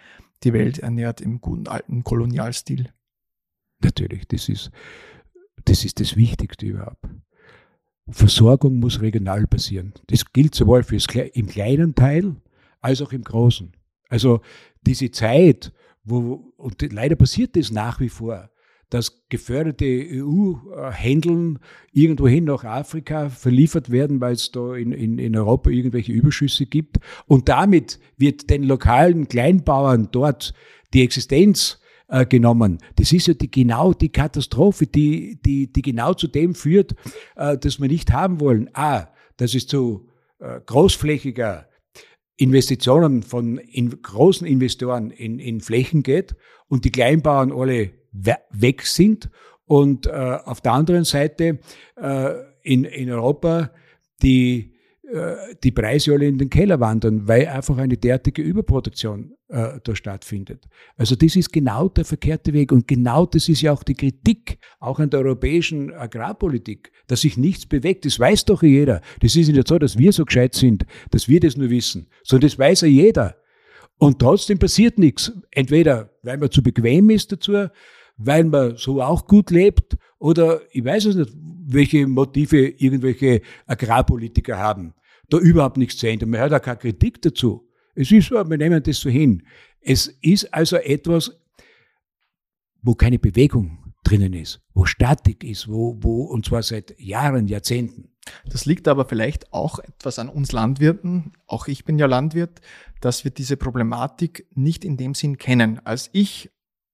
[0.44, 2.90] die Welt ernährt im guten alten Kolonialstil.
[3.84, 4.72] Natürlich, das ist
[5.66, 7.06] das, ist das Wichtigste überhaupt.
[8.10, 9.94] Versorgung muss regional passieren.
[10.08, 12.36] Das gilt sowohl fürs, im kleinen Teil
[12.82, 13.72] als auch im Großen.
[14.10, 14.42] Also
[14.82, 15.72] diese Zeit,
[16.04, 18.50] wo, und leider passiert das nach wie vor,
[18.92, 21.60] dass geförderte EU-Händeln
[21.94, 27.00] irgendwohin nach Afrika verliefert werden, weil es da in, in, in Europa irgendwelche Überschüsse gibt.
[27.26, 30.54] Und damit wird den lokalen Kleinbauern dort
[30.94, 32.80] die Existenz äh, genommen.
[32.98, 36.94] Das ist ja die, genau die Katastrophe, die, die, die genau zu dem führt,
[37.38, 38.70] äh, dass wir nicht haben wollen.
[38.74, 41.71] A, dass es zu äh, großflächiger
[42.42, 46.36] Investitionen von in, großen Investoren in, in Flächen geht
[46.68, 47.92] und die Kleinbauern alle
[48.50, 49.30] weg sind.
[49.66, 51.60] Und äh, auf der anderen Seite
[51.98, 53.70] äh, in, in Europa
[54.24, 54.71] die
[55.64, 60.68] die Preise alle in den Keller wandern, weil einfach eine derartige Überproduktion äh, da stattfindet.
[60.96, 64.58] Also das ist genau der verkehrte Weg und genau das ist ja auch die Kritik,
[64.80, 68.06] auch an der europäischen Agrarpolitik, dass sich nichts bewegt.
[68.06, 69.02] Das weiß doch jeder.
[69.20, 72.50] Das ist nicht so, dass wir so gescheit sind, dass wir das nur wissen, sondern
[72.50, 73.36] das weiß ja jeder.
[73.98, 75.32] Und trotzdem passiert nichts.
[75.52, 77.68] Entweder weil man zu bequem ist dazu,
[78.18, 81.34] weil man so auch gut lebt oder ich weiß es nicht,
[81.66, 84.94] welche Motive irgendwelche Agrarpolitiker haben
[85.32, 86.30] da überhaupt nichts zu ändern.
[86.30, 87.68] Man hört auch keine Kritik dazu.
[87.96, 89.44] Es ist so, wir nehmen das so hin.
[89.82, 91.32] Es ist also etwas,
[92.82, 98.10] wo keine Bewegung drinnen ist, wo Statik ist, wo, wo, und zwar seit Jahren, Jahrzehnten.
[98.46, 102.62] Das liegt aber vielleicht auch etwas an uns Landwirten, auch ich bin ja Landwirt,
[103.00, 105.80] dass wir diese Problematik nicht in dem Sinn kennen.
[105.86, 106.52] Als ich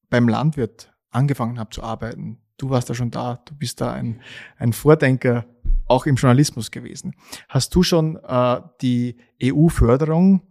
[0.09, 4.21] beim Landwirt angefangen habe zu arbeiten, du warst da schon da, du bist da ein,
[4.57, 5.45] ein Vordenker
[5.87, 7.15] auch im Journalismus gewesen.
[7.47, 10.41] Hast du schon äh, die EU-Förderung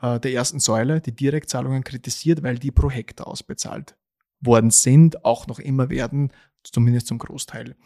[0.00, 3.96] äh, der ersten Säule, die Direktzahlungen kritisiert, weil die pro Hektar ausbezahlt
[4.40, 6.32] worden sind, auch noch immer werden,
[6.64, 7.76] zumindest zum Großteil.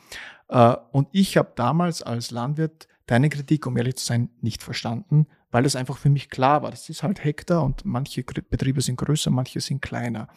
[0.49, 5.27] Äh, und ich habe damals als Landwirt deine Kritik, um ehrlich zu sein, nicht verstanden,
[5.51, 8.97] weil es einfach für mich klar war, das ist halt Hektar und manche Betriebe sind
[8.97, 10.29] größer, manche sind kleiner.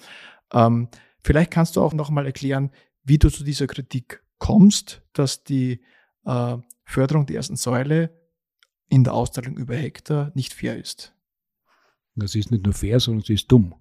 [0.54, 0.90] Ähm,
[1.24, 2.72] vielleicht kannst du auch noch mal erklären,
[3.10, 5.82] wie du zu dieser Kritik kommst, dass die
[6.26, 8.18] äh, Förderung der ersten Säule
[8.88, 11.14] in der Auszahlung über Hektar nicht fair ist.
[12.16, 13.76] Das ist nicht nur fair, sondern sie ist dumm.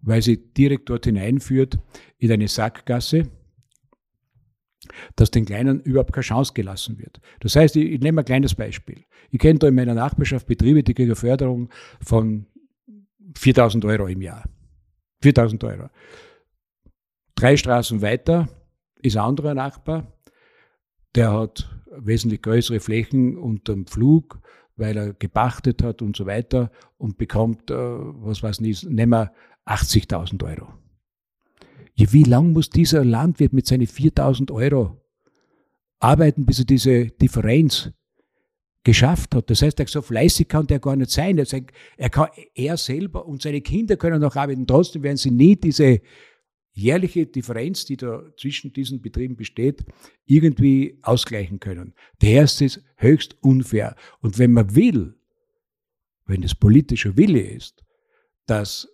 [0.00, 1.78] Weil sie direkt dort hineinführt
[2.18, 3.30] in eine Sackgasse,
[5.16, 7.20] dass den Kleinen überhaupt keine Chance gelassen wird.
[7.40, 9.04] Das heißt, ich, ich nehme ein kleines Beispiel.
[9.30, 12.46] Ich kenne da in meiner Nachbarschaft Betriebe, die kriegen eine Förderung von
[13.34, 14.44] 4000 Euro im Jahr.
[15.22, 15.88] 4000 Euro.
[17.36, 18.48] Drei Straßen weiter
[19.02, 20.10] ist ein anderer Nachbar,
[21.14, 24.40] der hat wesentlich größere Flächen unterm Flug,
[24.76, 29.32] weil er gepachtet hat und so weiter und bekommt, äh, was weiß ich, nehmen wir
[29.66, 30.72] 80.000 Euro.
[31.94, 35.00] Ja, wie lang muss dieser Landwirt mit seinen 4.000 Euro
[35.98, 37.90] arbeiten, bis er diese Differenz
[38.82, 39.50] geschafft hat?
[39.50, 41.38] Das heißt, so fleißig kann der gar nicht sein.
[41.96, 44.66] Er, kann, er selber und seine Kinder können noch arbeiten.
[44.66, 46.00] Trotzdem werden sie nie diese
[46.76, 49.84] jährliche Differenz, die da zwischen diesen Betrieben besteht,
[50.26, 51.94] irgendwie ausgleichen können.
[52.18, 53.96] Daher ist es höchst unfair.
[54.20, 55.14] Und wenn man will,
[56.26, 57.82] wenn es politischer Wille ist,
[58.44, 58.88] dass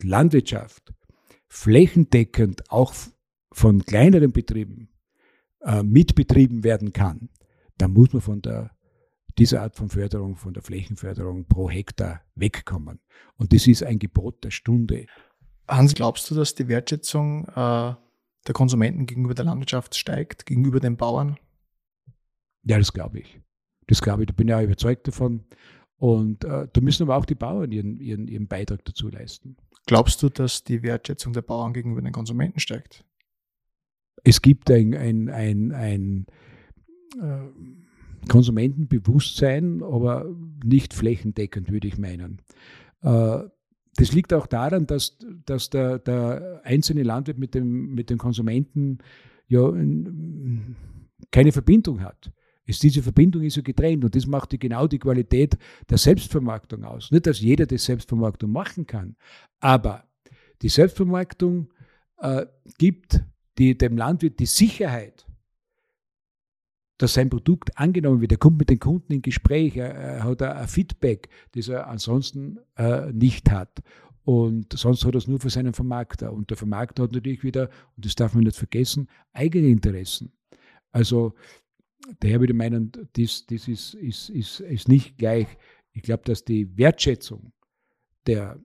[0.00, 0.94] Landwirtschaft
[1.48, 2.94] flächendeckend auch
[3.50, 4.88] von kleineren Betrieben
[5.62, 7.28] äh, mitbetrieben werden kann,
[7.76, 8.70] dann muss man von der,
[9.36, 13.00] dieser Art von Förderung, von der Flächenförderung pro Hektar wegkommen.
[13.36, 15.06] Und das ist ein Gebot der Stunde.
[15.68, 20.96] Hans, glaubst du, dass die Wertschätzung äh, der Konsumenten gegenüber der Landwirtschaft steigt, gegenüber den
[20.96, 21.38] Bauern?
[22.62, 23.40] Ja, das glaube ich.
[23.86, 25.44] Das glaube ich, da bin ich auch überzeugt davon.
[25.98, 29.56] Und äh, da müssen aber auch die Bauern ihren, ihren, ihren Beitrag dazu leisten.
[29.86, 33.04] Glaubst du, dass die Wertschätzung der Bauern gegenüber den Konsumenten steigt?
[34.24, 36.26] Es gibt ein, ein, ein, ein
[37.20, 40.26] äh, Konsumentenbewusstsein, aber
[40.64, 42.42] nicht flächendeckend, würde ich meinen.
[43.02, 43.44] Äh,
[43.96, 48.98] das liegt auch daran, dass, dass der, der einzelne Landwirt mit dem, mit dem Konsumenten
[49.48, 49.72] ja
[51.30, 52.30] keine Verbindung hat.
[52.66, 55.56] Ist diese Verbindung ist so getrennt und das macht die, genau die Qualität
[55.88, 57.10] der Selbstvermarktung aus.
[57.12, 59.16] Nicht, dass jeder die Selbstvermarktung machen kann,
[59.60, 60.04] aber
[60.62, 61.68] die Selbstvermarktung
[62.18, 62.46] äh,
[62.78, 63.22] gibt
[63.58, 65.25] die, dem Landwirt die Sicherheit,
[66.98, 68.32] dass sein Produkt angenommen wird.
[68.32, 72.58] Er kommt mit den Kunden in Gespräch, er, er hat ein Feedback, das er ansonsten
[72.76, 73.82] äh, nicht hat.
[74.24, 76.32] Und sonst hat er es nur für seinen Vermarkter.
[76.32, 80.32] Und der Vermarkter hat natürlich wieder, und das darf man nicht vergessen, eigene Interessen.
[80.90, 81.34] Also
[82.20, 85.46] daher würde ich meinen, das, das ist, ist, ist, ist nicht gleich.
[85.92, 87.52] Ich glaube, dass die Wertschätzung
[88.26, 88.60] der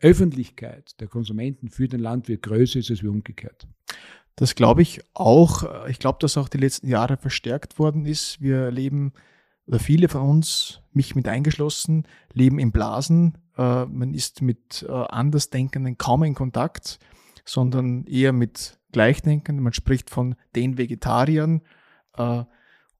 [0.00, 3.66] Öffentlichkeit, der Konsumenten für den Landwirt größer ist als umgekehrt.
[4.36, 5.86] Das glaube ich auch.
[5.88, 8.40] Ich glaube, dass auch die letzten Jahre verstärkt worden ist.
[8.40, 9.12] Wir leben,
[9.66, 13.38] oder viele von uns, mich mit eingeschlossen, leben in Blasen.
[13.56, 16.98] Äh, man ist mit äh, Andersdenkenden kaum in Kontakt,
[17.46, 19.64] sondern eher mit Gleichdenkenden.
[19.64, 21.62] Man spricht von den Vegetariern.
[22.16, 22.44] Äh,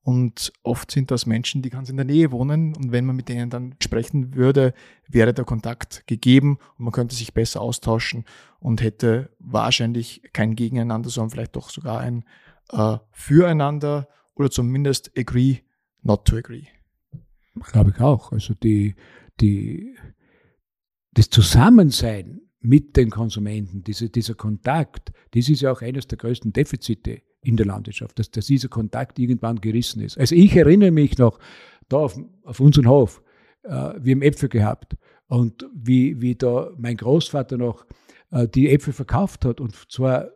[0.07, 2.73] und oft sind das Menschen, die ganz in der Nähe wohnen.
[2.77, 4.73] Und wenn man mit denen dann sprechen würde,
[5.05, 8.23] wäre der Kontakt gegeben und man könnte sich besser austauschen
[8.61, 12.23] und hätte wahrscheinlich kein Gegeneinander, sondern vielleicht doch sogar ein
[12.71, 15.57] äh, Füreinander oder zumindest agree
[16.03, 16.67] not to agree.
[17.59, 18.31] Glaube ich auch.
[18.31, 18.95] Also die,
[19.41, 19.97] die,
[21.11, 26.53] das Zusammensein mit den Konsumenten, diese, dieser Kontakt, das ist ja auch eines der größten
[26.53, 30.17] Defizite in der Landwirtschaft, dass, dass dieser Kontakt irgendwann gerissen ist.
[30.17, 31.39] Also ich erinnere mich noch
[31.89, 33.21] da auf, auf unseren Hof,
[33.63, 37.85] äh, wir haben Äpfel gehabt und wie, wie da mein Großvater noch
[38.31, 40.29] äh, die Äpfel verkauft hat und zwar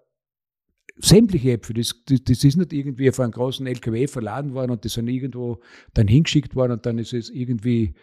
[0.97, 4.83] sämtliche Äpfel, das, das, das, ist nicht irgendwie von einem großen LKW verladen worden und
[4.83, 5.59] die sind irgendwo
[5.93, 7.93] dann hingeschickt worden und dann ist es irgendwie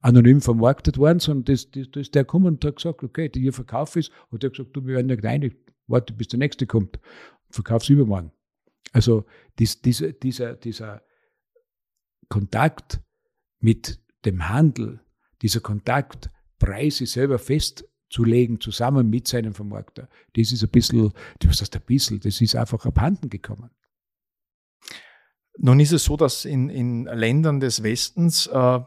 [0.00, 3.42] anonym vermarktet worden, sondern das, das, das ist der gekommen und hat gesagt, okay, der
[3.42, 5.50] hier Verkauf ist und der hat gesagt, du, wir werden nicht rein,
[5.86, 6.98] warte, bis der nächste kommt,
[7.50, 8.32] verkauf's übermorgen.
[8.92, 9.26] Also
[9.58, 11.02] dies, diese, dieser, dieser
[12.28, 13.00] Kontakt
[13.60, 15.00] mit dem Handel,
[15.42, 21.12] dieser Kontakt, Preise selber festzulegen, zusammen mit seinem Vermarkter, das ist ein bisschen,
[21.44, 23.70] was heißt ein bisschen, das ist einfach abhanden gekommen.
[25.58, 28.80] Nun ist es so, dass in, in Ländern des Westens äh,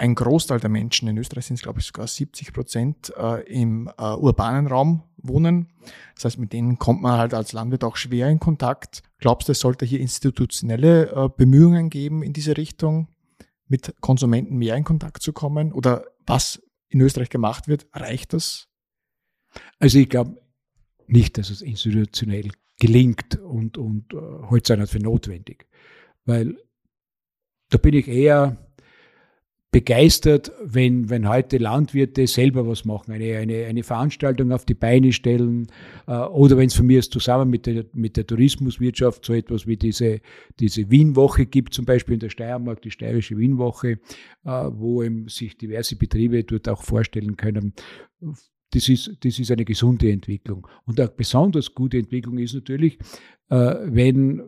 [0.00, 3.90] ein Großteil der Menschen, in Österreich sind es glaube ich sogar 70 Prozent, äh, im
[3.98, 5.68] äh, urbanen Raum wohnen.
[6.14, 9.02] Das heißt, mit denen kommt man halt als Landwirt auch schwer in Kontakt.
[9.18, 13.08] Glaubst du, es sollte hier institutionelle äh, Bemühungen geben in diese Richtung,
[13.68, 15.70] mit Konsumenten mehr in Kontakt zu kommen?
[15.70, 18.68] Oder was in Österreich gemacht wird, reicht das?
[19.78, 20.40] Also ich glaube
[21.08, 25.68] nicht, dass es institutionell gelingt und, und äh, heute nicht für notwendig.
[26.24, 26.56] Weil
[27.68, 28.56] da bin ich eher
[29.72, 35.12] begeistert, wenn, wenn heute Landwirte selber was machen, eine, eine, eine Veranstaltung auf die Beine
[35.12, 35.68] stellen
[36.08, 39.68] äh, oder wenn es von mir ist, zusammen mit der, mit der Tourismuswirtschaft so etwas
[39.68, 40.20] wie diese,
[40.58, 44.00] diese Wienwoche gibt, zum Beispiel in der Steiermark, die steirische Wienwoche,
[44.44, 47.74] äh, wo eben sich diverse Betriebe dort auch vorstellen können.
[48.72, 50.66] Das ist, das ist eine gesunde Entwicklung.
[50.84, 52.98] Und eine besonders gute Entwicklung ist natürlich,
[53.50, 54.42] äh, wenn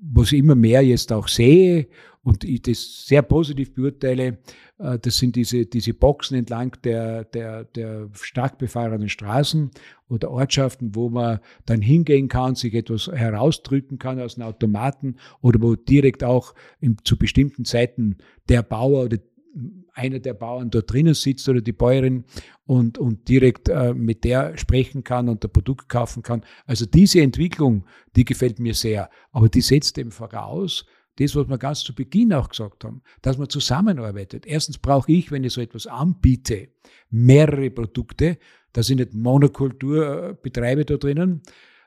[0.00, 1.86] was ich immer mehr jetzt auch sehe
[2.28, 4.36] und ich das sehr positiv beurteile,
[4.78, 9.70] äh, das sind diese, diese Boxen entlang der, der, der stark befahrenen Straßen
[10.10, 15.62] oder Ortschaften, wo man dann hingehen kann, sich etwas herausdrücken kann aus einem Automaten oder
[15.62, 18.18] wo direkt auch im, zu bestimmten Zeiten
[18.50, 19.16] der Bauer oder
[19.94, 22.24] einer der Bauern dort drinnen sitzt oder die Bäuerin
[22.66, 26.44] und, und direkt äh, mit der sprechen kann und der Produkt kaufen kann.
[26.66, 27.86] Also diese Entwicklung,
[28.16, 29.08] die gefällt mir sehr.
[29.32, 30.84] Aber die setzt eben voraus,
[31.18, 34.46] das, was wir ganz zu Beginn auch gesagt haben, dass man zusammenarbeitet.
[34.46, 36.68] Erstens brauche ich, wenn ich so etwas anbiete,
[37.10, 38.38] mehrere Produkte,
[38.72, 41.42] dass ich nicht Monokultur äh, betreibe da drinnen.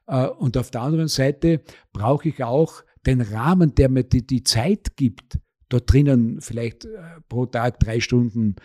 [0.08, 1.62] Äh, und auf der anderen Seite
[1.94, 5.40] brauche ich auch den Rahmen, der mir die, die Zeit gibt,
[5.70, 8.56] dort drinnen vielleicht äh, pro Tag drei Stunden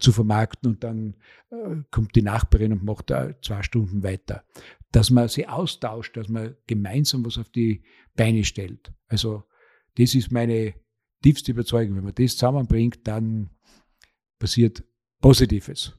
[0.00, 1.14] zu vermarkten und dann
[1.92, 4.42] kommt die Nachbarin und macht da zwei Stunden weiter.
[4.90, 7.82] Dass man sie austauscht, dass man gemeinsam was auf die
[8.16, 8.92] Beine stellt.
[9.08, 9.44] Also
[9.96, 10.74] das ist meine
[11.22, 11.96] tiefste Überzeugung.
[11.96, 13.50] Wenn man das zusammenbringt, dann
[14.38, 14.84] passiert
[15.20, 15.92] Positives.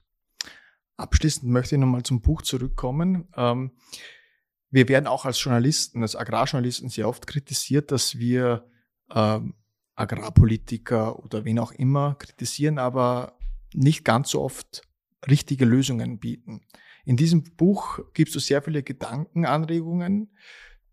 [0.97, 3.27] Abschließend möchte ich nochmal zum Buch zurückkommen.
[3.35, 3.71] Ähm,
[4.69, 8.69] wir werden auch als Journalisten, als Agrarjournalisten sehr oft kritisiert, dass wir
[9.13, 9.55] ähm,
[9.95, 13.37] Agrarpolitiker oder wen auch immer kritisieren, aber
[13.73, 14.81] nicht ganz so oft
[15.29, 16.61] richtige Lösungen bieten.
[17.05, 20.35] In diesem Buch gibst du sehr viele Gedankenanregungen.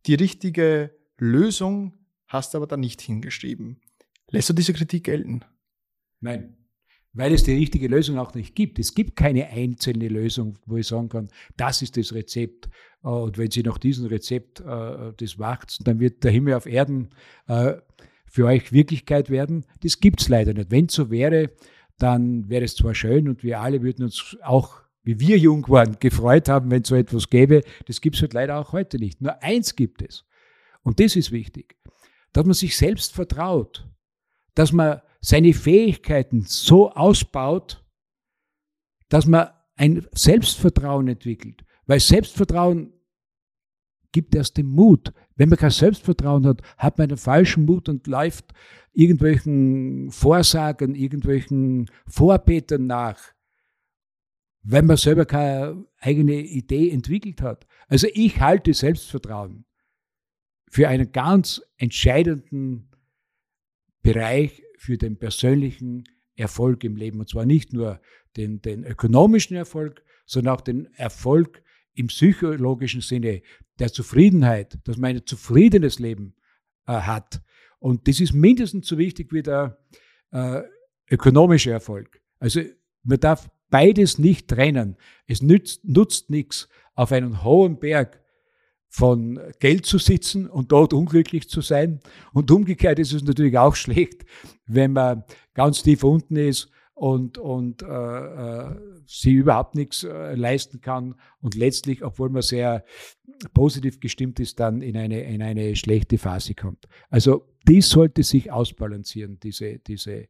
[0.07, 2.04] Die richtige Lösung
[2.35, 3.81] hast aber da nicht hingeschrieben.
[4.31, 5.43] Lässt du diese Kritik gelten?
[6.21, 6.57] Nein,
[7.15, 8.79] weil es die richtige Lösung auch nicht gibt.
[8.79, 12.69] Es gibt keine einzelne Lösung, wo ich sagen kann, das ist das Rezept.
[13.03, 17.11] Und wenn Sie nach diesem Rezept äh, das macht, dann wird der Himmel auf Erden
[17.47, 17.75] äh,
[18.27, 19.65] für euch Wirklichkeit werden.
[19.83, 20.71] Das gibt es leider nicht.
[20.71, 21.51] Wenn es so wäre,
[21.99, 25.99] dann wäre es zwar schön und wir alle würden uns auch, wie wir jung waren,
[26.01, 27.63] gefreut haben, wenn es so etwas gäbe.
[27.87, 29.21] Das gibt es halt leider auch heute nicht.
[29.21, 30.25] Nur eins gibt es.
[30.83, 31.77] Und das ist wichtig,
[32.35, 33.89] dass man sich selbst vertraut,
[34.55, 37.83] dass man seine Fähigkeiten so ausbaut,
[39.09, 41.65] dass man ein Selbstvertrauen entwickelt.
[41.87, 42.93] Weil Selbstvertrauen
[44.13, 45.13] gibt erst den Mut.
[45.37, 48.53] Wenn man kein Selbstvertrauen hat, hat man einen falschen Mut und läuft
[48.93, 53.19] irgendwelchen Vorsagen, irgendwelchen Vorbetern nach,
[54.63, 57.67] wenn man selber keine eigene Idee entwickelt hat.
[57.89, 59.67] Also ich halte Selbstvertrauen
[60.75, 62.89] für einen ganz entscheidenden
[64.03, 66.03] Bereich für den persönlichen
[66.35, 67.21] Erfolg im Leben.
[67.21, 68.01] Und zwar nicht nur
[68.37, 73.43] den, den ökonomischen Erfolg, sondern auch den Erfolg im psychologischen Sinne
[73.79, 76.35] der Zufriedenheit, dass man ein zufriedenes Leben
[76.89, 77.41] äh, hat.
[77.79, 79.79] Und das ist mindestens so wichtig wie der
[80.33, 80.63] äh,
[81.09, 82.21] ökonomische Erfolg.
[82.41, 82.63] Also
[83.05, 84.97] man darf beides nicht trennen.
[85.29, 88.24] Es nützt, nutzt nichts, auf einem hohen Berg
[88.95, 91.99] von Geld zu sitzen und dort unglücklich zu sein.
[92.33, 94.25] Und umgekehrt ist es natürlich auch schlecht,
[94.67, 100.81] wenn man ganz tief unten ist und, und äh, äh, sie überhaupt nichts äh, leisten
[100.81, 102.85] kann und letztlich, obwohl man sehr
[103.53, 106.87] positiv gestimmt ist, dann in eine, in eine schlechte Phase kommt.
[107.11, 110.29] Also dies sollte sich ausbalancieren, diese, diese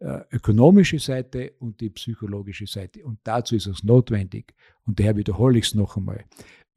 [0.00, 3.06] äh, ökonomische Seite und die psychologische Seite.
[3.06, 4.52] Und dazu ist es notwendig,
[4.84, 6.26] und daher wiederhole ich es noch einmal,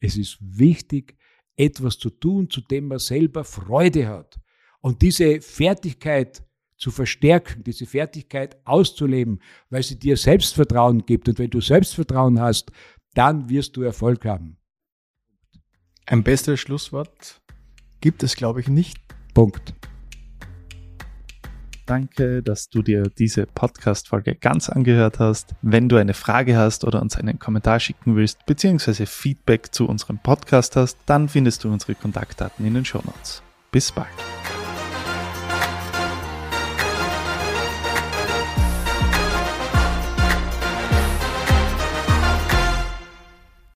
[0.06, 1.18] es ist wichtig,
[1.56, 4.40] etwas zu tun, zu dem man selber Freude hat.
[4.82, 6.44] Und diese Fertigkeit
[6.78, 11.28] zu verstärken, diese Fertigkeit auszuleben, weil sie dir Selbstvertrauen gibt.
[11.30, 12.72] Und wenn du Selbstvertrauen hast,
[13.14, 14.58] dann wirst du Erfolg haben.
[16.06, 17.42] Ein besseres Schlusswort
[18.02, 18.98] gibt es, glaube ich, nicht.
[19.34, 19.74] Punkt.
[21.86, 25.54] Danke, dass du dir diese Podcast-Folge ganz angehört hast.
[25.62, 30.18] Wenn du eine Frage hast oder uns einen Kommentar schicken willst, beziehungsweise Feedback zu unserem
[30.18, 33.44] Podcast hast, dann findest du unsere Kontaktdaten in den Show Notes.
[33.72, 34.08] Bis bald.